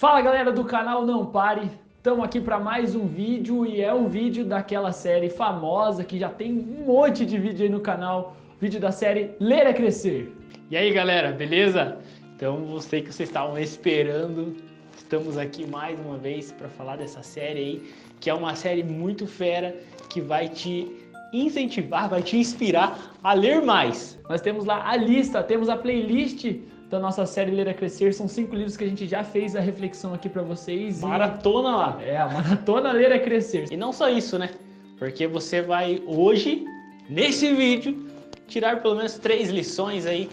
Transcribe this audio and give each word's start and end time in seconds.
Fala 0.00 0.22
galera 0.22 0.50
do 0.50 0.64
canal 0.64 1.04
Não 1.04 1.26
Pare, 1.26 1.70
estamos 1.98 2.24
aqui 2.24 2.40
para 2.40 2.58
mais 2.58 2.94
um 2.94 3.06
vídeo 3.06 3.66
e 3.66 3.82
é 3.82 3.92
um 3.92 4.08
vídeo 4.08 4.46
daquela 4.46 4.92
série 4.92 5.28
famosa 5.28 6.02
que 6.02 6.18
já 6.18 6.30
tem 6.30 6.52
um 6.54 6.86
monte 6.86 7.26
de 7.26 7.36
vídeo 7.36 7.64
aí 7.64 7.68
no 7.68 7.80
canal, 7.80 8.34
vídeo 8.58 8.80
da 8.80 8.90
série 8.90 9.32
Ler 9.38 9.66
é 9.66 9.74
Crescer. 9.74 10.32
E 10.70 10.76
aí 10.78 10.90
galera, 10.90 11.32
beleza? 11.32 11.98
Então 12.34 12.66
eu 12.72 12.80
sei 12.80 13.02
que 13.02 13.12
vocês 13.12 13.28
estavam 13.28 13.58
esperando, 13.58 14.56
estamos 14.96 15.36
aqui 15.36 15.66
mais 15.66 16.00
uma 16.00 16.16
vez 16.16 16.50
para 16.50 16.70
falar 16.70 16.96
dessa 16.96 17.22
série 17.22 17.58
aí, 17.60 17.92
que 18.20 18.30
é 18.30 18.32
uma 18.32 18.54
série 18.54 18.82
muito 18.82 19.26
fera 19.26 19.76
que 20.08 20.22
vai 20.22 20.48
te 20.48 20.90
incentivar, 21.30 22.08
vai 22.08 22.22
te 22.22 22.38
inspirar 22.38 22.98
a 23.22 23.34
ler 23.34 23.60
mais. 23.60 24.18
Nós 24.30 24.40
temos 24.40 24.64
lá 24.64 24.82
a 24.82 24.96
lista, 24.96 25.42
temos 25.42 25.68
a 25.68 25.76
playlist 25.76 26.46
da 26.90 26.98
nossa 26.98 27.24
série 27.24 27.52
Ler 27.52 27.68
a 27.68 27.74
Crescer. 27.74 28.12
São 28.12 28.26
cinco 28.26 28.54
livros 28.54 28.76
que 28.76 28.82
a 28.82 28.88
gente 28.88 29.06
já 29.06 29.22
fez 29.22 29.54
a 29.54 29.60
reflexão 29.60 30.12
aqui 30.12 30.28
para 30.28 30.42
vocês. 30.42 31.00
Maratona 31.00 31.76
lá. 31.76 32.02
É, 32.02 32.18
a 32.18 32.28
maratona 32.28 32.90
Ler 32.92 33.12
a 33.12 33.20
Crescer. 33.20 33.68
E 33.70 33.76
não 33.76 33.92
só 33.92 34.08
isso, 34.08 34.36
né? 34.36 34.50
Porque 34.98 35.26
você 35.26 35.62
vai 35.62 36.02
hoje, 36.04 36.64
nesse 37.08 37.54
vídeo, 37.54 38.10
tirar 38.48 38.82
pelo 38.82 38.96
menos 38.96 39.14
três 39.14 39.48
lições 39.48 40.04
aí 40.04 40.28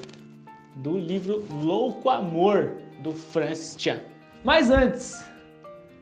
do 0.78 0.98
livro 0.98 1.46
Louco 1.62 2.10
Amor, 2.10 2.74
do 3.04 3.14
Francis 3.14 3.80
Chan. 3.80 4.00
Mas 4.44 4.72
antes, 4.72 5.24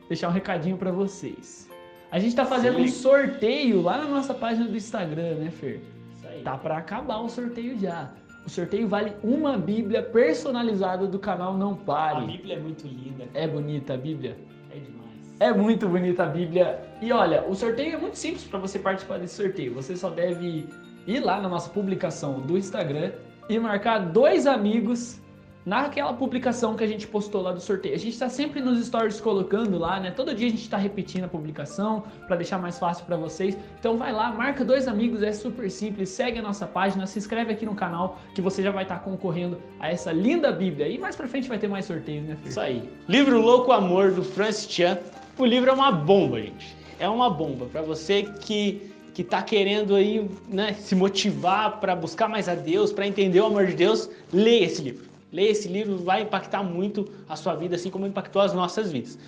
deixar 0.08 0.28
um 0.28 0.32
recadinho 0.32 0.78
para 0.78 0.90
vocês. 0.90 1.68
A 2.10 2.18
gente 2.18 2.34
tá 2.34 2.46
fazendo 2.46 2.78
um 2.78 2.88
sorteio 2.88 3.82
lá 3.82 3.98
na 3.98 4.06
nossa 4.06 4.32
página 4.32 4.66
do 4.66 4.76
Instagram, 4.76 5.34
né, 5.34 5.50
Fer? 5.50 5.82
Isso 6.14 6.26
aí. 6.26 6.42
Tá 6.42 6.56
para 6.56 6.78
acabar 6.78 7.18
o 7.18 7.28
sorteio 7.28 7.78
já. 7.78 8.10
O 8.46 8.48
sorteio 8.48 8.86
vale 8.86 9.12
uma 9.24 9.58
Bíblia 9.58 10.04
personalizada 10.04 11.04
do 11.04 11.18
canal 11.18 11.56
Não 11.58 11.74
Pare. 11.74 12.18
A 12.18 12.26
Bíblia 12.26 12.54
é 12.54 12.60
muito 12.60 12.86
linda. 12.86 13.24
É 13.34 13.48
bonita 13.48 13.94
a 13.94 13.96
Bíblia? 13.96 14.38
É 14.70 14.78
demais. 14.78 15.34
É 15.40 15.52
muito 15.52 15.88
bonita 15.88 16.22
a 16.22 16.26
Bíblia. 16.26 16.80
E 17.02 17.10
olha, 17.10 17.44
o 17.48 17.56
sorteio 17.56 17.96
é 17.96 17.98
muito 17.98 18.16
simples 18.16 18.44
para 18.44 18.60
você 18.60 18.78
participar 18.78 19.18
desse 19.18 19.34
sorteio. 19.34 19.74
Você 19.74 19.96
só 19.96 20.10
deve 20.10 20.68
ir 21.08 21.20
lá 21.20 21.40
na 21.40 21.48
nossa 21.48 21.68
publicação 21.70 22.40
do 22.40 22.56
Instagram 22.56 23.10
e 23.48 23.58
marcar 23.58 23.98
dois 23.98 24.46
amigos 24.46 25.20
naquela 25.66 26.14
publicação 26.14 26.76
que 26.76 26.84
a 26.84 26.86
gente 26.86 27.08
postou 27.08 27.42
lá 27.42 27.50
do 27.50 27.60
sorteio. 27.60 27.96
A 27.96 27.98
gente 27.98 28.12
está 28.12 28.28
sempre 28.28 28.60
nos 28.60 28.86
stories 28.86 29.20
colocando 29.20 29.76
lá, 29.76 29.98
né? 29.98 30.12
Todo 30.12 30.32
dia 30.32 30.46
a 30.46 30.50
gente 30.50 30.62
está 30.62 30.76
repetindo 30.76 31.24
a 31.24 31.28
publicação 31.28 32.04
para 32.28 32.36
deixar 32.36 32.58
mais 32.58 32.78
fácil 32.78 33.04
para 33.04 33.16
vocês. 33.16 33.58
Então 33.80 33.96
vai 33.96 34.12
lá, 34.12 34.30
marca 34.30 34.64
dois 34.64 34.86
amigos, 34.86 35.24
é 35.24 35.32
super 35.32 35.68
simples, 35.68 36.08
segue 36.08 36.38
a 36.38 36.42
nossa 36.42 36.68
página, 36.68 37.04
se 37.04 37.18
inscreve 37.18 37.52
aqui 37.52 37.66
no 37.66 37.74
canal 37.74 38.20
que 38.32 38.40
você 38.40 38.62
já 38.62 38.70
vai 38.70 38.84
estar 38.84 38.98
tá 38.98 39.00
concorrendo 39.00 39.58
a 39.80 39.90
essa 39.90 40.12
linda 40.12 40.52
Bíblia. 40.52 40.86
E 40.86 40.98
mais 40.98 41.16
para 41.16 41.26
frente 41.26 41.48
vai 41.48 41.58
ter 41.58 41.68
mais 41.68 41.84
sorteios, 41.84 42.24
né, 42.24 42.36
Fê? 42.44 42.48
Isso 42.48 42.60
aí. 42.60 42.88
Livro 43.08 43.40
Louco 43.40 43.72
Amor 43.72 44.12
do 44.12 44.22
Francis 44.22 44.70
Chan. 44.70 44.98
O 45.36 45.44
livro 45.44 45.68
é 45.68 45.72
uma 45.72 45.90
bomba, 45.90 46.40
gente. 46.40 46.76
É 47.00 47.08
uma 47.08 47.28
bomba 47.28 47.66
para 47.66 47.82
você 47.82 48.22
que 48.22 48.92
que 49.12 49.22
está 49.22 49.40
querendo 49.40 49.94
aí, 49.94 50.30
né, 50.46 50.74
se 50.74 50.94
motivar 50.94 51.80
para 51.80 51.96
buscar 51.96 52.28
mais 52.28 52.50
a 52.50 52.54
Deus, 52.54 52.92
para 52.92 53.06
entender 53.06 53.40
o 53.40 53.46
amor 53.46 53.66
de 53.66 53.72
Deus, 53.72 54.10
leia 54.30 54.66
esse 54.66 54.82
livro. 54.82 55.15
Ler 55.36 55.50
esse 55.50 55.68
livro 55.68 55.98
vai 55.98 56.22
impactar 56.22 56.62
muito 56.62 57.12
a 57.28 57.36
sua 57.36 57.54
vida, 57.54 57.76
assim 57.76 57.90
como 57.90 58.06
impactou 58.06 58.40
as 58.40 58.54
nossas 58.54 58.90
vidas. 58.90 59.18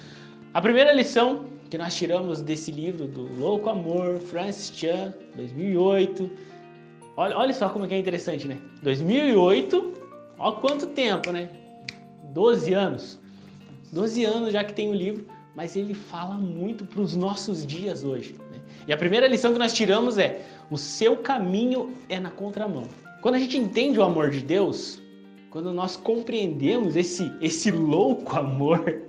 A 0.55 0.61
primeira 0.63 0.91
lição 0.91 1.45
que 1.69 1.77
nós 1.77 1.95
tiramos 1.95 2.41
desse 2.41 2.73
livro, 2.73 3.07
do 3.07 3.25
Louco 3.39 3.69
Amor, 3.69 4.19
Francis 4.19 4.75
Chan, 4.75 5.13
2008. 5.37 6.31
Olha, 7.15 7.37
olha 7.37 7.53
só 7.53 7.69
como 7.69 7.85
é, 7.85 7.93
é 7.93 7.99
interessante, 7.99 8.49
né? 8.49 8.57
2008, 8.83 9.93
olha 10.39 10.57
quanto 10.57 10.87
tempo, 10.87 11.31
né? 11.31 11.51
12 12.33 12.73
anos. 12.73 13.19
12 13.93 14.25
anos 14.25 14.53
já 14.55 14.65
que 14.65 14.73
tem 14.73 14.89
o 14.89 14.95
livro, 14.95 15.27
mas 15.55 15.77
ele 15.77 15.93
fala 15.93 16.37
muito 16.37 16.87
para 16.87 17.03
os 17.03 17.15
nossos 17.15 17.67
dias 17.67 18.03
hoje. 18.03 18.35
Né? 18.51 18.61
E 18.87 18.95
a 18.95 18.97
primeira 18.97 19.29
lição 19.29 19.53
que 19.53 19.59
nós 19.59 19.75
tiramos 19.75 20.17
é: 20.17 20.41
o 20.71 20.79
seu 20.79 21.19
caminho 21.19 21.95
é 22.09 22.19
na 22.19 22.31
contramão. 22.31 22.85
Quando 23.21 23.35
a 23.35 23.39
gente 23.39 23.59
entende 23.59 23.99
o 23.99 24.03
amor 24.03 24.31
de 24.31 24.41
Deus, 24.41 25.03
quando 25.51 25.73
nós 25.73 25.97
compreendemos 25.97 26.97
esse, 26.97 27.33
esse 27.41 27.71
louco 27.71 28.37
amor, 28.37 29.03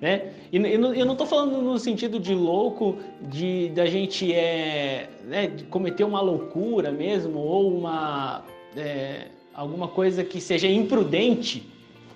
né? 0.00 0.32
E 0.52 0.56
eu 0.56 1.04
não 1.04 1.12
estou 1.12 1.26
falando 1.26 1.60
no 1.60 1.78
sentido 1.78 2.18
de 2.18 2.34
louco 2.34 2.96
de 3.20 3.68
da 3.70 3.86
gente 3.86 4.32
é, 4.32 5.08
né, 5.24 5.46
de 5.46 5.64
cometer 5.64 6.04
uma 6.04 6.20
loucura 6.20 6.90
mesmo 6.90 7.38
ou 7.38 7.76
uma 7.76 8.42
é, 8.76 9.26
alguma 9.54 9.88
coisa 9.88 10.24
que 10.24 10.40
seja 10.40 10.66
imprudente. 10.66 11.68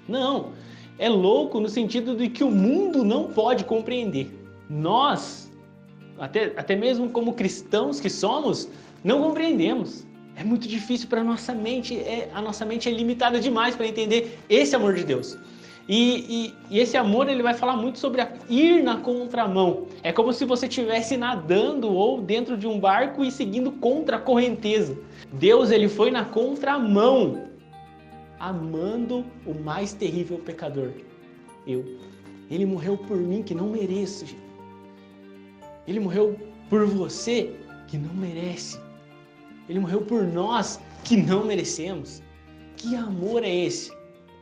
Não, 0.08 0.52
é 0.98 1.08
louco 1.08 1.60
no 1.60 1.68
sentido 1.68 2.16
de 2.16 2.28
que 2.28 2.42
o 2.42 2.50
mundo 2.50 3.04
não 3.04 3.24
pode 3.24 3.64
compreender. 3.64 4.30
Nós, 4.68 5.52
até, 6.18 6.52
até 6.56 6.74
mesmo 6.74 7.08
como 7.10 7.34
cristãos 7.34 8.00
que 8.00 8.08
somos, 8.08 8.68
não 9.02 9.22
compreendemos. 9.22 10.06
É 10.36 10.42
muito 10.42 10.66
difícil 10.66 11.08
para 11.08 11.20
a 11.20 11.24
nossa 11.24 11.54
mente, 11.54 11.96
é, 11.96 12.30
a 12.34 12.42
nossa 12.42 12.64
mente 12.64 12.88
é 12.88 12.92
limitada 12.92 13.40
demais 13.40 13.76
para 13.76 13.86
entender 13.86 14.38
esse 14.48 14.74
amor 14.74 14.94
de 14.94 15.04
Deus. 15.04 15.38
E, 15.88 16.54
e, 16.70 16.76
e, 16.76 16.80
esse 16.80 16.96
amor 16.96 17.28
ele 17.28 17.42
vai 17.42 17.52
falar 17.52 17.76
muito 17.76 17.98
sobre 17.98 18.22
a, 18.22 18.32
ir 18.48 18.82
na 18.82 18.96
contramão. 18.96 19.86
É 20.02 20.12
como 20.12 20.32
se 20.32 20.44
você 20.44 20.66
estivesse 20.66 21.16
nadando 21.16 21.92
ou 21.92 22.22
dentro 22.22 22.56
de 22.56 22.66
um 22.66 22.80
barco 22.80 23.22
e 23.22 23.30
seguindo 23.30 23.70
contra 23.70 24.16
a 24.16 24.20
correnteza. 24.20 24.96
Deus 25.32 25.70
ele 25.70 25.88
foi 25.88 26.10
na 26.10 26.24
contramão, 26.24 27.48
amando 28.40 29.24
o 29.46 29.54
mais 29.54 29.92
terrível 29.92 30.38
pecador, 30.38 30.90
eu. 31.66 31.84
Ele 32.50 32.66
morreu 32.66 32.96
por 32.96 33.16
mim 33.16 33.42
que 33.42 33.54
não 33.54 33.68
mereço. 33.68 34.24
Ele 35.86 36.00
morreu 36.00 36.38
por 36.68 36.86
você 36.86 37.54
que 37.86 37.98
não 37.98 38.14
merece. 38.14 38.83
Ele 39.68 39.80
morreu 39.80 40.02
por 40.02 40.22
nós 40.24 40.80
que 41.02 41.16
não 41.16 41.44
merecemos. 41.44 42.22
Que 42.76 42.94
amor 42.94 43.42
é 43.42 43.54
esse? 43.54 43.90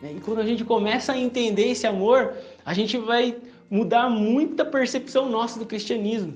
Né? 0.01 0.15
E 0.17 0.21
quando 0.21 0.41
a 0.41 0.47
gente 0.47 0.65
começa 0.65 1.13
a 1.13 1.19
entender 1.19 1.71
esse 1.71 1.87
amor, 1.87 2.35
a 2.65 2.75
gente 2.75 2.99
vai 2.99 3.37
mudar 3.71 4.11
muita 4.11 4.65
percepção 4.65 5.31
nossa 5.31 5.59
do 5.59 5.65
cristianismo. 5.65 6.35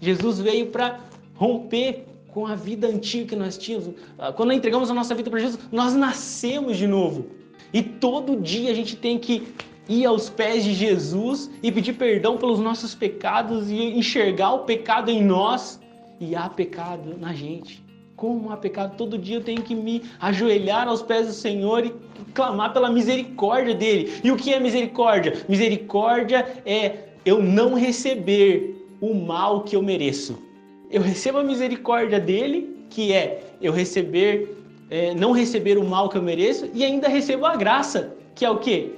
Jesus 0.00 0.40
veio 0.40 0.66
para 0.66 1.00
romper 1.34 2.04
com 2.28 2.46
a 2.46 2.54
vida 2.54 2.88
antiga 2.88 3.28
que 3.28 3.36
nós 3.36 3.56
tínhamos. 3.56 3.94
Ah, 4.18 4.32
quando 4.32 4.52
entregamos 4.52 4.90
a 4.90 4.94
nossa 4.94 5.14
vida 5.14 5.30
para 5.30 5.40
Jesus, 5.40 5.58
nós 5.70 5.94
nascemos 5.94 6.76
de 6.76 6.86
novo. 6.86 7.26
E 7.72 7.82
todo 7.82 8.40
dia 8.40 8.70
a 8.70 8.74
gente 8.74 8.96
tem 8.96 9.18
que 9.18 9.46
ir 9.88 10.04
aos 10.04 10.28
pés 10.28 10.64
de 10.64 10.74
Jesus 10.74 11.50
e 11.62 11.70
pedir 11.70 11.92
perdão 11.94 12.36
pelos 12.36 12.58
nossos 12.58 12.94
pecados 12.94 13.70
e 13.70 13.76
enxergar 13.76 14.52
o 14.52 14.58
pecado 14.60 15.10
em 15.10 15.24
nós 15.24 15.80
e 16.20 16.34
há 16.34 16.48
pecado 16.48 17.16
na 17.18 17.32
gente 17.32 17.85
como 18.16 18.50
há 18.50 18.56
pecado, 18.56 18.96
todo 18.96 19.18
dia 19.18 19.36
eu 19.36 19.44
tenho 19.44 19.62
que 19.62 19.74
me 19.74 20.02
ajoelhar 20.18 20.88
aos 20.88 21.02
pés 21.02 21.26
do 21.26 21.32
Senhor 21.34 21.84
e 21.84 21.94
clamar 22.32 22.72
pela 22.72 22.90
misericórdia 22.90 23.74
dele. 23.74 24.20
E 24.24 24.30
o 24.30 24.36
que 24.36 24.54
é 24.54 24.58
misericórdia? 24.58 25.34
Misericórdia 25.46 26.46
é 26.64 27.00
eu 27.26 27.42
não 27.42 27.74
receber 27.74 28.88
o 29.02 29.12
mal 29.12 29.62
que 29.62 29.76
eu 29.76 29.82
mereço. 29.82 30.42
Eu 30.90 31.02
recebo 31.02 31.38
a 31.38 31.44
misericórdia 31.44 32.18
dele, 32.18 32.86
que 32.88 33.12
é 33.12 33.42
eu 33.60 33.72
receber, 33.72 34.56
é, 34.88 35.12
não 35.14 35.32
receber 35.32 35.76
o 35.76 35.84
mal 35.84 36.08
que 36.08 36.16
eu 36.16 36.22
mereço, 36.22 36.70
e 36.72 36.84
ainda 36.84 37.08
recebo 37.08 37.44
a 37.44 37.54
graça, 37.54 38.14
que 38.34 38.46
é 38.46 38.50
o 38.50 38.58
quê? 38.58 38.92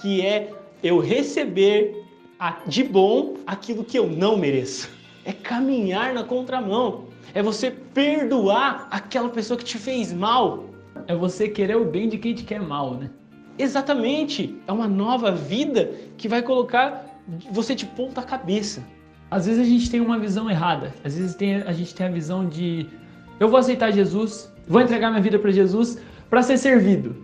Que 0.00 0.20
é 0.26 0.50
eu 0.82 0.98
receber 0.98 2.02
de 2.66 2.82
bom 2.82 3.34
aquilo 3.46 3.84
que 3.84 3.96
eu 3.96 4.08
não 4.08 4.36
mereço. 4.36 4.90
É 5.24 5.32
caminhar 5.32 6.12
na 6.12 6.24
contramão 6.24 7.11
é 7.34 7.42
você 7.42 7.70
perdoar 7.70 8.88
aquela 8.90 9.28
pessoa 9.28 9.56
que 9.56 9.64
te 9.64 9.78
fez 9.78 10.12
mal. 10.12 10.64
É 11.06 11.14
você 11.14 11.48
querer 11.48 11.76
o 11.76 11.84
bem 11.84 12.08
de 12.08 12.18
quem 12.18 12.34
te 12.34 12.44
quer 12.44 12.60
mal, 12.60 12.94
né? 12.94 13.10
Exatamente. 13.58 14.56
É 14.66 14.72
uma 14.72 14.88
nova 14.88 15.30
vida 15.32 15.90
que 16.16 16.28
vai 16.28 16.42
colocar 16.42 17.06
você 17.50 17.74
de 17.74 17.86
ponta 17.86 18.22
cabeça. 18.22 18.82
Às 19.30 19.46
vezes 19.46 19.60
a 19.60 19.64
gente 19.64 19.90
tem 19.90 20.00
uma 20.00 20.18
visão 20.18 20.50
errada. 20.50 20.92
Às 21.04 21.16
vezes 21.16 21.34
tem, 21.34 21.56
a 21.56 21.72
gente 21.72 21.94
tem 21.94 22.06
a 22.06 22.10
visão 22.10 22.46
de 22.46 22.86
eu 23.40 23.48
vou 23.48 23.58
aceitar 23.58 23.90
Jesus, 23.90 24.52
vou 24.68 24.80
entregar 24.80 25.10
minha 25.10 25.22
vida 25.22 25.38
para 25.38 25.50
Jesus 25.50 25.98
para 26.28 26.42
ser 26.42 26.58
servido. 26.58 27.16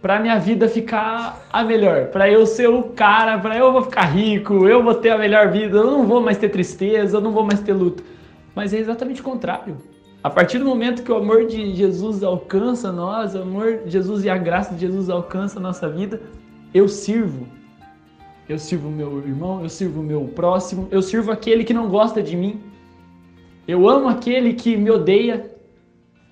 Para 0.00 0.18
minha 0.18 0.38
vida 0.38 0.66
ficar 0.66 1.46
a 1.52 1.62
melhor, 1.62 2.06
para 2.06 2.30
eu 2.30 2.46
ser 2.46 2.70
o 2.70 2.84
cara, 2.84 3.38
para 3.38 3.58
eu 3.58 3.70
vou 3.70 3.82
ficar 3.82 4.06
rico, 4.06 4.66
eu 4.66 4.82
vou 4.82 4.94
ter 4.94 5.10
a 5.10 5.18
melhor 5.18 5.50
vida, 5.50 5.76
eu 5.76 5.90
não 5.90 6.06
vou 6.06 6.22
mais 6.22 6.38
ter 6.38 6.48
tristeza, 6.48 7.18
eu 7.18 7.20
não 7.20 7.32
vou 7.32 7.44
mais 7.44 7.60
ter 7.60 7.74
luto 7.74 8.02
mas 8.54 8.72
é 8.74 8.78
exatamente 8.78 9.20
o 9.20 9.24
contrário. 9.24 9.76
A 10.22 10.28
partir 10.28 10.58
do 10.58 10.66
momento 10.66 11.02
que 11.02 11.10
o 11.10 11.16
amor 11.16 11.46
de 11.46 11.74
Jesus 11.74 12.22
alcança 12.22 12.92
nós, 12.92 13.34
o 13.34 13.40
amor 13.40 13.78
de 13.84 13.90
Jesus 13.90 14.22
e 14.24 14.28
a 14.28 14.36
graça 14.36 14.74
de 14.74 14.80
Jesus 14.80 15.08
alcança 15.08 15.58
a 15.58 15.62
nossa 15.62 15.88
vida, 15.88 16.20
eu 16.74 16.86
sirvo. 16.88 17.46
Eu 18.46 18.58
sirvo 18.58 18.90
meu 18.90 19.18
irmão, 19.18 19.62
eu 19.62 19.68
sirvo 19.68 20.02
meu 20.02 20.24
próximo, 20.24 20.88
eu 20.90 21.00
sirvo 21.00 21.30
aquele 21.30 21.64
que 21.64 21.72
não 21.72 21.88
gosta 21.88 22.22
de 22.22 22.36
mim. 22.36 22.60
Eu 23.66 23.88
amo 23.88 24.08
aquele 24.08 24.52
que 24.52 24.76
me 24.76 24.90
odeia. 24.90 25.50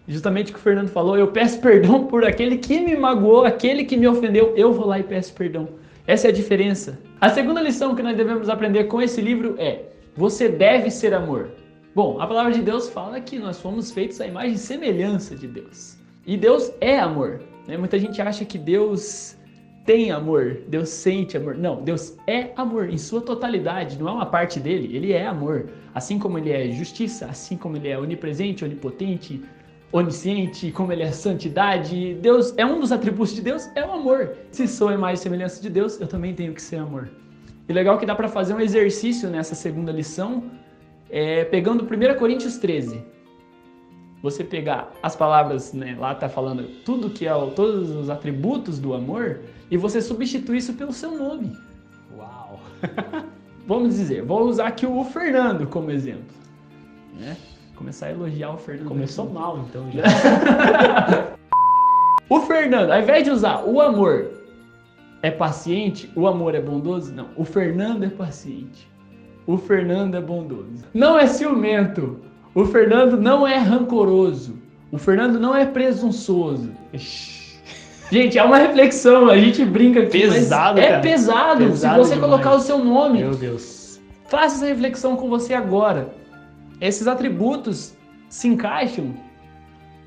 Justamente 0.07 0.51
o 0.51 0.55
que 0.55 0.61
o 0.61 0.63
Fernando 0.63 0.89
falou, 0.89 1.17
eu 1.17 1.29
peço 1.29 1.61
perdão 1.61 2.05
por 2.05 2.25
aquele 2.25 2.59
que 2.59 2.81
me 2.81 2.97
magoou, 2.97 3.45
aquele 3.45 3.85
que 3.85 3.97
me 3.97 4.09
ofendeu. 4.09 4.53
Eu 4.57 4.73
vou 4.73 4.87
lá 4.87 4.99
e 4.99 5.03
peço 5.03 5.33
perdão. 5.33 5.69
Essa 6.07 6.27
é 6.27 6.31
a 6.31 6.35
diferença. 6.35 6.99
A 7.21 7.29
segunda 7.31 7.63
lição 7.63 7.95
que 7.95 8.03
nós 8.03 8.17
devemos 8.17 8.49
aprender 8.49 8.85
com 8.85 9.01
esse 9.01 9.21
livro 9.21 9.55
é: 9.59 9.83
você 10.17 10.49
deve 10.49 10.91
ser 10.91 11.15
amor. 11.15 11.51
Bom, 11.99 12.21
a 12.21 12.29
palavra 12.29 12.53
de 12.53 12.63
Deus 12.63 12.89
fala 12.89 13.21
que 13.21 13.41
nós 13.41 13.61
fomos 13.61 13.91
feitos 13.91 14.21
à 14.21 14.27
imagem 14.29 14.53
e 14.53 14.57
semelhança 14.57 15.35
de 15.35 15.49
Deus. 15.49 15.99
E 16.25 16.37
Deus 16.37 16.71
é 16.81 16.97
amor. 16.97 17.41
Né? 17.67 17.77
Muita 17.77 17.99
gente 17.99 18.23
acha 18.23 18.45
que 18.45 18.57
Deus 18.57 19.37
tem 19.85 20.13
amor, 20.13 20.59
Deus 20.69 20.91
sente 20.91 21.37
amor. 21.37 21.57
Não, 21.57 21.83
Deus 21.83 22.17
é 22.29 22.53
amor 22.55 22.89
em 22.89 22.97
sua 22.97 23.21
totalidade, 23.21 23.99
não 23.99 24.09
é 24.09 24.13
uma 24.13 24.27
parte 24.27 24.61
dele, 24.61 24.97
ele 24.97 25.13
é 25.13 25.27
amor. 25.27 25.71
Assim 25.93 26.21
como 26.21 26.39
ele 26.39 26.53
é 26.53 26.71
justiça, 26.71 27.27
assim 27.27 27.57
como 27.57 27.77
ele 27.77 27.89
é 27.89 27.99
onipresente, 27.99 28.65
onipotente, 28.65 29.43
onisciente, 29.91 30.71
como 30.71 30.93
ele 30.93 31.03
é 31.03 31.11
santidade, 31.11 32.15
Deus 32.23 32.55
é 32.57 32.65
um 32.65 32.79
dos 32.79 32.93
atributos 32.93 33.35
de 33.35 33.43
Deus, 33.43 33.69
é 33.75 33.85
o 33.85 33.91
amor. 33.91 34.37
Se 34.53 34.69
sou 34.69 34.91
a 34.91 34.95
imagem 34.95 35.15
e 35.15 35.19
semelhança 35.19 35.61
de 35.61 35.69
Deus, 35.69 36.01
eu 36.01 36.07
também 36.07 36.33
tenho 36.33 36.55
que 36.55 36.63
ser 36.63 36.77
amor. 36.77 37.11
E 37.69 37.73
legal 37.73 37.99
que 37.99 38.07
dá 38.07 38.15
para 38.15 38.29
fazer 38.29 38.55
um 38.55 38.61
exercício 38.61 39.29
nessa 39.29 39.57
segunda 39.57 39.91
lição, 39.91 40.45
é, 41.11 41.45
pegando 41.45 41.85
1 41.85 42.19
Coríntios 42.19 42.59
13. 42.59 43.03
Você 44.23 44.43
pegar 44.43 44.93
as 45.03 45.15
palavras, 45.15 45.73
né, 45.73 45.97
lá 45.99 46.15
tá 46.15 46.29
falando 46.29 46.65
tudo 46.85 47.11
que 47.11 47.27
é 47.27 47.35
o, 47.35 47.51
todos 47.53 47.91
os 47.91 48.11
atributos 48.11 48.79
do 48.79 48.93
amor, 48.93 49.41
e 49.71 49.77
você 49.77 50.01
substituir 50.01 50.59
isso 50.59 50.75
pelo 50.75 50.93
seu 50.93 51.17
nome. 51.17 51.57
Uau! 52.17 52.61
Vamos 53.67 53.97
dizer, 53.97 54.23
vou 54.23 54.43
usar 54.45 54.69
aqui 54.69 54.87
o 54.87 55.05
Fernando 55.05 55.67
como 55.67 55.91
exemplo. 55.91 56.35
Né? 57.19 57.37
Começar 57.77 58.07
a 58.07 58.11
elogiar 58.11 58.53
o 58.53 58.59
Fernando. 58.59 58.89
Começou 58.89 59.27
aqui. 59.27 59.35
mal, 59.35 59.59
então 59.69 59.91
já. 59.93 60.03
o 62.29 62.41
Fernando, 62.41 62.91
ao 62.91 63.01
invés 63.01 63.25
de 63.25 63.31
usar 63.31 63.63
o 63.65 63.81
amor 63.81 64.31
é 65.23 65.31
paciente, 65.31 66.11
o 66.17 66.27
amor 66.27 66.55
é 66.55 66.61
bondoso? 66.61 67.13
Não, 67.13 67.29
o 67.37 67.45
Fernando 67.45 68.05
é 68.05 68.09
paciente. 68.09 68.89
O 69.49 69.57
Fernando 69.57 70.15
é 70.15 70.21
bondoso. 70.21 70.85
Não 70.93 71.19
é 71.19 71.27
ciumento. 71.27 72.21
O 72.55 72.67
Fernando 72.67 73.17
não 73.17 73.49
é 73.49 73.57
rancoroso. 73.57 74.59
O 74.93 74.99
Fernando 74.99 75.41
não 75.41 75.57
é 75.57 75.65
presunçoso. 75.65 76.71
Gente, 78.13 78.39
é 78.39 78.45
uma 78.45 78.59
reflexão, 78.59 79.31
a 79.31 79.39
gente 79.39 79.65
brinca 79.65 80.01
aqui. 80.01 80.21
Pesado, 80.21 80.79
é 80.79 80.89
cara. 80.89 81.01
pesado, 81.01 81.65
pesado 81.65 82.05
se 82.05 82.09
você 82.11 82.15
demais. 82.15 82.31
colocar 82.31 82.57
o 82.57 82.61
seu 82.61 82.85
nome. 82.85 83.21
Meu 83.21 83.35
Deus. 83.35 83.99
Faça 84.27 84.57
essa 84.57 84.67
reflexão 84.67 85.17
com 85.17 85.31
você 85.31 85.55
agora. 85.55 86.11
Esses 86.79 87.07
atributos 87.07 87.95
se 88.29 88.49
encaixam 88.49 89.15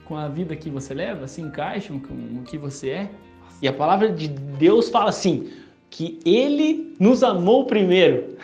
com 0.05 0.15
a 0.15 0.27
vida 0.27 0.55
que 0.55 0.69
você 0.69 0.93
leva? 0.93 1.27
Se 1.27 1.41
encaixam 1.41 1.97
com 1.97 2.13
o 2.13 2.43
que 2.43 2.59
você 2.59 2.89
é? 2.89 3.09
E 3.59 3.67
a 3.67 3.73
palavra 3.73 4.11
de 4.11 4.27
Deus 4.27 4.89
fala 4.89 5.09
assim: 5.09 5.49
que 5.89 6.19
Ele 6.23 6.95
nos 6.99 7.23
amou 7.23 7.65
primeiro. 7.65 8.37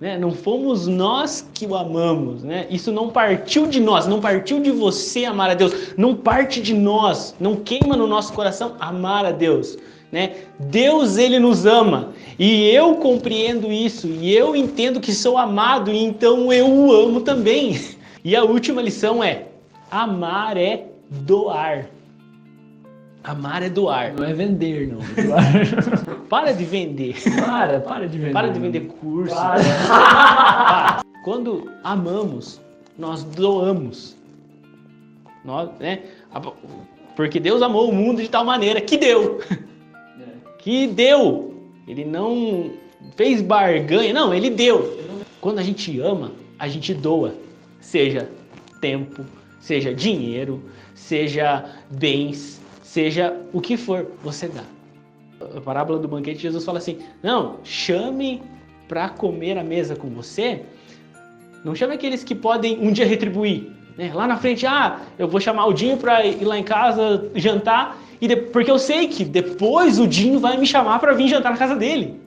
Né? 0.00 0.18
Não 0.18 0.32
fomos 0.32 0.88
nós 0.88 1.48
que 1.54 1.66
o 1.66 1.74
amamos, 1.74 2.42
né? 2.42 2.66
Isso 2.68 2.90
não 2.90 3.10
partiu 3.10 3.66
de 3.66 3.80
nós, 3.80 4.06
não 4.06 4.20
partiu 4.20 4.60
de 4.60 4.70
você 4.70 5.24
amar 5.24 5.50
a 5.50 5.54
Deus, 5.54 5.94
não 5.96 6.14
parte 6.14 6.60
de 6.60 6.74
nós, 6.74 7.34
não 7.38 7.56
queima 7.56 7.96
no 7.96 8.06
nosso 8.06 8.32
coração 8.32 8.74
amar 8.80 9.24
a 9.24 9.30
Deus, 9.30 9.78
né? 10.10 10.32
Deus 10.58 11.16
ele 11.16 11.38
nos 11.38 11.64
ama 11.64 12.12
e 12.38 12.68
eu 12.70 12.96
compreendo 12.96 13.70
isso 13.70 14.08
e 14.08 14.34
eu 14.34 14.56
entendo 14.56 15.00
que 15.00 15.14
sou 15.14 15.38
amado 15.38 15.92
e 15.92 15.96
então 15.96 16.52
eu 16.52 16.68
o 16.68 16.92
amo 16.92 17.20
também. 17.20 17.78
E 18.26 18.34
a 18.34 18.42
última 18.42 18.80
lição 18.80 19.22
é: 19.22 19.48
amar 19.90 20.56
é 20.56 20.86
doar. 21.10 21.90
Amar 23.24 23.62
é 23.62 23.70
doar. 23.70 24.12
Não 24.12 24.24
é 24.24 24.34
vender, 24.34 24.86
não. 24.86 24.98
É. 25.24 26.28
Para 26.28 26.52
de 26.52 26.64
vender. 26.64 27.14
para, 27.46 27.80
para 27.80 28.08
de 28.08 28.18
vender. 28.18 28.32
Para 28.32 28.48
de 28.48 28.58
vender 28.60 28.80
curso. 28.80 29.34
Para. 29.34 29.62
Para. 29.88 31.04
Quando 31.24 31.70
amamos, 31.82 32.60
nós 32.98 33.22
doamos. 33.22 34.16
Nós, 35.44 35.70
né? 35.78 36.00
Porque 37.16 37.38
Deus 37.38 37.62
amou 37.62 37.88
o 37.88 37.94
mundo 37.94 38.20
de 38.20 38.28
tal 38.28 38.44
maneira 38.44 38.80
que 38.80 38.96
deu. 38.96 39.40
Que 40.58 40.86
deu. 40.86 41.54
Ele 41.86 42.04
não 42.04 42.72
fez 43.16 43.40
barganha, 43.40 44.12
não, 44.12 44.34
ele 44.34 44.50
deu. 44.50 44.98
Quando 45.40 45.58
a 45.58 45.62
gente 45.62 46.00
ama, 46.00 46.32
a 46.58 46.68
gente 46.68 46.92
doa. 46.92 47.34
Seja 47.80 48.28
tempo, 48.80 49.24
seja 49.60 49.94
dinheiro, 49.94 50.62
seja 50.94 51.64
bens, 51.90 52.60
seja 52.94 53.36
o 53.52 53.60
que 53.60 53.76
for, 53.76 54.06
você 54.22 54.46
dá. 54.46 54.62
A 55.56 55.60
parábola 55.60 55.98
do 55.98 56.06
banquete, 56.06 56.40
Jesus 56.40 56.64
fala 56.64 56.78
assim: 56.78 56.98
não, 57.20 57.58
chame 57.64 58.40
para 58.86 59.08
comer 59.08 59.58
a 59.58 59.64
mesa 59.64 59.96
com 59.96 60.08
você, 60.10 60.62
não 61.64 61.74
chame 61.74 61.94
aqueles 61.94 62.22
que 62.22 62.36
podem 62.36 62.78
um 62.78 62.92
dia 62.92 63.04
retribuir. 63.04 63.68
Né? 63.98 64.12
Lá 64.14 64.28
na 64.28 64.36
frente, 64.36 64.64
ah, 64.64 65.00
eu 65.18 65.26
vou 65.26 65.40
chamar 65.40 65.66
o 65.66 65.72
Dinho 65.72 65.96
para 65.96 66.24
ir 66.24 66.44
lá 66.44 66.56
em 66.56 66.62
casa 66.62 67.28
jantar, 67.34 67.98
e 68.20 68.28
de... 68.28 68.36
porque 68.36 68.70
eu 68.70 68.78
sei 68.78 69.08
que 69.08 69.24
depois 69.24 69.98
o 69.98 70.06
Dinho 70.06 70.38
vai 70.38 70.56
me 70.56 70.66
chamar 70.66 71.00
para 71.00 71.14
vir 71.14 71.26
jantar 71.26 71.50
na 71.50 71.58
casa 71.58 71.74
dele. 71.74 72.20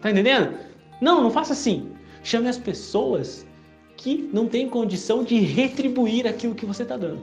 Tá 0.00 0.10
entendendo? 0.10 0.54
Não, 1.02 1.22
não 1.22 1.30
faça 1.30 1.52
assim. 1.52 1.88
Chame 2.22 2.48
as 2.48 2.56
pessoas 2.56 3.46
que 3.98 4.30
não 4.32 4.46
têm 4.46 4.70
condição 4.70 5.22
de 5.22 5.38
retribuir 5.38 6.26
aquilo 6.26 6.54
que 6.54 6.64
você 6.64 6.82
está 6.82 6.96
dando. 6.96 7.20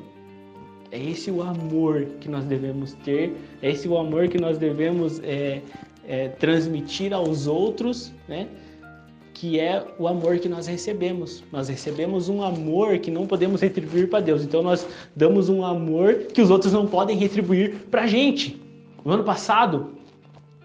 É 0.91 0.99
esse 0.99 1.29
o 1.29 1.41
amor 1.41 2.05
que 2.19 2.27
nós 2.27 2.45
devemos 2.45 2.93
ter, 3.05 3.35
é 3.61 3.69
esse 3.69 3.87
o 3.87 3.97
amor 3.97 4.27
que 4.27 4.39
nós 4.39 4.57
devemos 4.57 5.19
é, 5.23 5.61
é, 6.07 6.29
transmitir 6.29 7.13
aos 7.13 7.45
outros, 7.45 8.11
né? 8.27 8.47
que 9.39 9.59
é 9.59 9.85
o 9.97 10.07
amor 10.07 10.39
que 10.39 10.49
nós 10.49 10.67
recebemos. 10.67 11.43
Nós 11.51 11.69
recebemos 11.69 12.27
um 12.27 12.43
amor 12.43 12.97
que 12.97 13.09
não 13.09 13.25
podemos 13.25 13.61
retribuir 13.61 14.09
para 14.09 14.19
Deus, 14.19 14.43
então 14.43 14.61
nós 14.61 14.85
damos 15.15 15.47
um 15.47 15.63
amor 15.63 16.25
que 16.33 16.41
os 16.41 16.49
outros 16.49 16.73
não 16.73 16.85
podem 16.85 17.15
retribuir 17.17 17.85
para 17.89 18.01
a 18.01 18.07
gente. 18.07 18.59
No 19.05 19.13
ano 19.13 19.23
passado, 19.23 19.93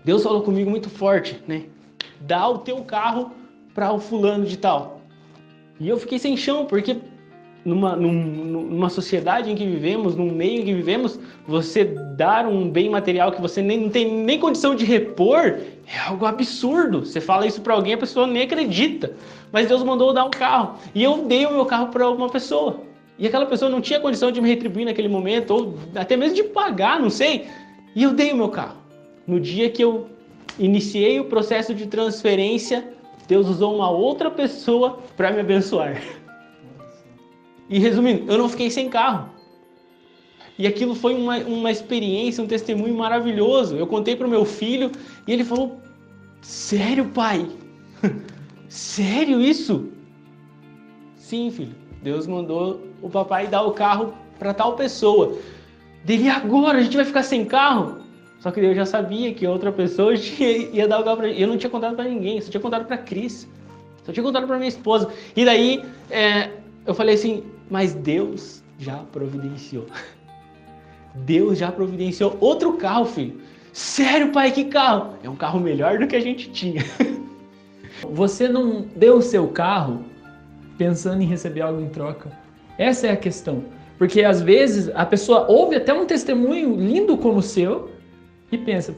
Deus 0.05 0.23
falou 0.23 0.43
comigo 0.43 0.71
muito 0.71 0.91
forte, 0.91 1.41
né? 1.47 1.67
Dá 2.21 2.49
o 2.49 2.59
teu 2.59 2.83
carro 2.83 3.31
para 3.75 3.93
o 3.93 4.01
fulano 4.01 4.45
de 4.45 4.57
tal. 4.57 5.01
E 5.79 5.89
eu 5.89 5.97
fiquei 5.97 6.19
sem 6.19 6.37
chão, 6.37 6.67
porque 6.67 6.97
numa, 7.65 7.97
numa 7.97 8.91
sociedade 8.91 9.51
em 9.51 9.55
que 9.55 9.65
vivemos, 9.65 10.15
num 10.15 10.31
meio 10.31 10.61
em 10.61 10.65
que 10.65 10.75
vivemos, 10.75 11.19
você 11.47 11.85
dar 12.17 12.47
um 12.47 12.69
bem 12.69 12.91
material 12.91 13.33
que 13.33 13.41
você 13.41 13.63
nem, 13.63 13.81
não 13.81 13.89
tem 13.89 14.13
nem 14.13 14.39
condição 14.39 14.75
de 14.75 14.85
repor 14.85 15.59
é 15.87 15.99
algo 16.07 16.27
absurdo. 16.27 17.05
Você 17.05 17.21
fala 17.21 17.47
isso 17.47 17.61
para 17.61 17.75
alguém, 17.75 17.95
a 17.95 17.99
pessoa 17.99 18.27
nem 18.27 18.43
acredita. 18.43 19.13
Mas 19.51 19.69
Deus 19.69 19.83
mandou 19.83 20.13
dar 20.13 20.25
um 20.25 20.31
carro. 20.31 20.77
E 20.95 21.03
eu 21.03 21.25
dei 21.25 21.47
o 21.47 21.53
meu 21.53 21.65
carro 21.65 21.89
para 21.89 22.09
uma 22.09 22.29
pessoa. 22.29 22.81
E 23.19 23.27
aquela 23.27 23.47
pessoa 23.47 23.71
não 23.71 23.81
tinha 23.81 24.01
condição 24.01 24.33
de 24.33 24.41
me 24.41 24.49
retribuir 24.49 24.87
naquele 24.87 25.09
momento, 25.09 25.53
ou 25.53 25.79
até 25.95 26.17
mesmo 26.17 26.35
de 26.35 26.43
pagar, 26.43 27.01
não 27.01 27.11
sei. 27.11 27.47
E 27.95 28.03
eu 28.03 28.13
dei 28.13 28.33
o 28.33 28.37
meu 28.37 28.49
carro. 28.49 28.77
No 29.27 29.39
dia 29.39 29.71
que 29.71 29.83
eu 29.83 30.09
iniciei 30.59 31.21
o 31.21 31.25
processo 31.27 31.75
de 31.75 31.87
transferência, 31.87 32.85
Deus 33.29 33.49
usou 33.49 33.75
uma 33.75 33.91
outra 33.91 34.31
pessoa 34.31 34.99
para 35.17 35.31
me 35.31 35.41
abençoar. 35.41 36.03
E 37.69 37.79
resumindo, 37.79 38.31
eu 38.31 38.39
não 38.39 38.49
fiquei 38.49 38.71
sem 38.71 38.89
carro. 38.89 39.31
E 40.59 40.67
aquilo 40.67 40.95
foi 40.95 41.15
uma, 41.15 41.39
uma 41.39 41.71
experiência, 41.71 42.43
um 42.43 42.47
testemunho 42.47 42.95
maravilhoso. 42.95 43.77
Eu 43.77 43.87
contei 43.87 44.15
para 44.15 44.27
o 44.27 44.31
meu 44.31 44.45
filho 44.45 44.91
e 45.27 45.33
ele 45.33 45.45
falou: 45.45 45.81
Sério, 46.41 47.07
pai? 47.07 47.49
Sério 48.69 49.41
isso? 49.41 49.89
Sim, 51.17 51.51
filho. 51.51 51.75
Deus 52.03 52.27
mandou 52.27 52.87
o 53.01 53.09
papai 53.09 53.47
dar 53.47 53.63
o 53.63 53.73
carro 53.73 54.15
para 54.39 54.55
tal 54.55 54.77
pessoa. 54.77 55.39
Dele 56.05 56.29
agora, 56.29 56.79
a 56.79 56.83
gente 56.83 56.97
vai 56.97 57.05
ficar 57.05 57.23
sem 57.23 57.45
carro? 57.45 58.05
Só 58.39 58.51
que 58.51 58.61
eu 58.61 58.75
já 58.75 58.85
sabia 58.85 59.33
que 59.33 59.47
outra 59.47 59.73
pessoa 59.73 60.15
ia 60.15 60.87
dar 60.87 61.01
o 61.01 61.05
carro 61.05 61.17
para 61.17 61.31
Eu 61.31 61.49
não 61.49 61.57
tinha 61.57 61.71
contado 61.71 61.97
para 61.97 62.05
ninguém, 62.05 62.41
só 62.41 62.51
tinha 62.51 62.61
contado 62.61 62.85
para 62.85 62.99
Cris. 62.99 63.49
Só 64.05 64.13
tinha 64.13 64.23
contado 64.23 64.47
para 64.47 64.59
minha 64.59 64.69
esposa. 64.69 65.11
E 65.35 65.47
daí 65.47 65.83
é, 66.11 66.51
eu 66.87 66.95
falei 66.95 67.15
assim: 67.15 67.45
mas 67.71 67.95
Deus 67.95 68.63
já 68.79 68.99
providenciou. 69.13 69.87
Deus 71.15 71.59
já 71.59 71.71
providenciou 71.71 72.37
outro 72.41 72.75
carro, 72.75 73.05
filho. 73.05 73.41
Sério, 73.73 74.33
pai, 74.33 74.53
que 74.53 74.65
carro? 74.65 75.15
É 75.23 75.29
um 75.29 75.37
carro 75.37 75.61
melhor 75.61 75.99
do 75.99 76.07
que 76.07 76.17
a 76.17 76.21
gente 76.21 76.51
tinha. 76.51 76.83
Você 78.11 78.49
não 78.49 78.83
deu 78.97 79.17
o 79.17 79.23
seu 79.23 79.49
carro 79.49 80.05
pensando 80.77 81.23
em 81.23 81.27
receber 81.27 81.63
algo 81.63 81.81
em 81.81 81.89
troca. 81.89 82.31
Essa 82.79 83.09
é 83.09 83.11
a 83.13 83.17
questão. 83.17 83.65
Porque 83.99 84.23
às 84.23 84.43
vezes 84.43 84.91
a 84.95 85.07
pessoa 85.07 85.47
ouve 85.49 85.77
até 85.77 85.93
um 85.93 86.05
testemunho 86.05 86.77
lindo 86.77 87.17
como 87.17 87.39
o 87.39 87.43
seu 87.43 87.91
e 88.51 88.59
pensa: 88.59 88.97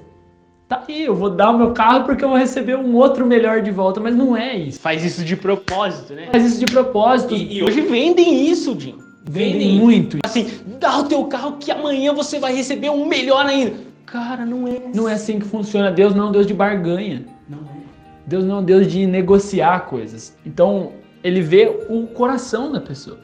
tá 0.69 0.83
aí, 0.89 1.05
eu 1.05 1.15
vou 1.15 1.31
dar 1.31 1.51
o 1.51 1.59
meu 1.59 1.73
carro 1.73 2.05
porque 2.05 2.25
eu 2.25 2.29
vou 2.29 2.39
receber 2.39 2.77
um 2.77 2.95
outro 2.95 3.27
melhor 3.27 3.63
de 3.63 3.71
volta, 3.71 4.01
mas 4.01 4.15
não 4.15 4.37
é 4.37 4.57
isso. 4.57 4.81
Faz 4.81 5.05
isso 5.05 5.25
de 5.25 5.37
propósito, 5.37 6.15
né? 6.15 6.29
Faz 6.33 6.45
isso 6.45 6.59
de 6.59 6.67
propósito. 6.67 7.35
E, 7.35 7.59
e 7.59 7.63
hoje 7.63 7.81
vendem 7.81 8.49
isso, 8.49 8.79
Jim. 8.79 8.99
Vendem 9.29 9.79
muito. 9.79 10.19
Assim, 10.25 10.49
dá 10.79 10.99
o 10.99 11.05
teu 11.05 11.25
carro 11.25 11.57
que 11.59 11.71
amanhã 11.73 12.13
você 12.13 12.39
vai 12.39 12.55
receber 12.55 12.91
um 12.91 13.07
melhor 13.07 13.45
ainda. 13.45 13.75
Cara, 14.07 14.47
não 14.47 14.69
é. 14.69 14.81
Não 14.95 15.09
é 15.09 15.15
assim 15.15 15.41
que 15.41 15.47
funciona. 15.47 15.91
Deus 15.91 16.15
não 16.15 16.27
é 16.27 16.29
um 16.29 16.33
Deus 16.33 16.47
de 16.47 16.55
barganha. 16.55 17.25
Não 17.49 17.59
é. 17.59 17.77
Deus 18.25 18.45
não 18.45 18.57
é 18.57 18.61
um 18.61 18.65
Deus 18.65 18.87
de 18.87 19.05
negociar 19.05 19.81
coisas. 19.87 20.37
Então, 20.45 20.93
ele 21.25 21.41
vê 21.41 21.87
o 21.89 22.07
coração 22.07 22.71
da 22.71 22.81
pessoa. 22.81 23.19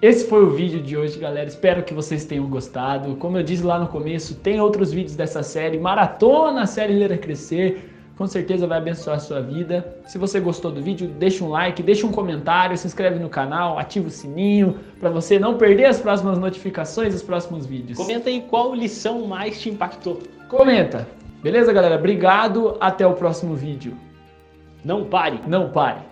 Esse 0.00 0.28
foi 0.28 0.44
o 0.44 0.50
vídeo 0.50 0.80
de 0.80 0.96
hoje, 0.96 1.18
galera. 1.18 1.48
Espero 1.48 1.82
que 1.82 1.92
vocês 1.92 2.24
tenham 2.24 2.46
gostado. 2.46 3.16
Como 3.16 3.36
eu 3.36 3.42
disse 3.42 3.64
lá 3.64 3.80
no 3.80 3.88
começo, 3.88 4.36
tem 4.36 4.60
outros 4.60 4.92
vídeos 4.92 5.16
dessa 5.16 5.42
série. 5.42 5.76
Maratona 5.76 6.62
a 6.62 6.66
série 6.66 6.94
Ler 6.94 7.12
a 7.12 7.18
Crescer. 7.18 7.90
Com 8.16 8.24
certeza 8.24 8.64
vai 8.64 8.78
abençoar 8.78 9.16
a 9.16 9.20
sua 9.20 9.40
vida. 9.40 9.96
Se 10.06 10.16
você 10.16 10.38
gostou 10.38 10.70
do 10.70 10.80
vídeo, 10.80 11.08
deixa 11.08 11.44
um 11.44 11.48
like, 11.48 11.82
deixa 11.82 12.06
um 12.06 12.12
comentário, 12.12 12.78
se 12.78 12.86
inscreve 12.86 13.18
no 13.18 13.28
canal, 13.28 13.76
ativa 13.76 14.06
o 14.06 14.10
sininho 14.10 14.78
para 15.00 15.10
você 15.10 15.36
não 15.36 15.58
perder 15.58 15.86
as 15.86 16.00
próximas 16.00 16.38
notificações 16.38 17.12
dos 17.12 17.22
próximos 17.22 17.66
vídeos. 17.66 17.98
Comenta 17.98 18.28
aí 18.28 18.40
qual 18.42 18.72
lição 18.72 19.26
mais 19.26 19.60
te 19.60 19.68
impactou. 19.68 20.20
Comenta. 20.48 21.08
Beleza, 21.42 21.72
galera? 21.72 21.96
Obrigado. 21.96 22.76
Até 22.80 23.04
o 23.04 23.14
próximo 23.14 23.56
vídeo. 23.56 23.96
Não 24.84 25.04
pare. 25.04 25.40
Não 25.48 25.70
pare. 25.70 26.07